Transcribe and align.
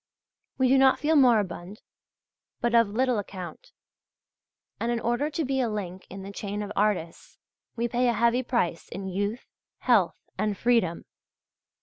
We 0.57 0.67
do 0.67 0.79
not 0.79 0.97
feel 0.97 1.15
moribund, 1.15 1.83
but 2.59 2.73
of 2.73 2.87
little 2.89 3.19
account; 3.19 3.71
and 4.79 4.91
in 4.91 4.99
order 4.99 5.29
to 5.29 5.45
be 5.45 5.59
a 5.61 5.69
link 5.69 6.07
in 6.09 6.23
the 6.23 6.31
chain 6.31 6.63
of 6.63 6.71
artists 6.75 7.37
we 7.75 7.87
pay 7.87 8.07
a 8.07 8.13
heavy 8.13 8.41
price 8.41 8.89
in 8.89 9.09
youth, 9.09 9.45
health, 9.77 10.15
and 10.39 10.57
freedom. 10.57 11.05